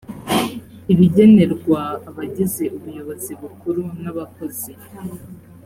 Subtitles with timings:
[0.93, 4.71] ibigenerwa abagize ubuyobozi bukuru n abakozi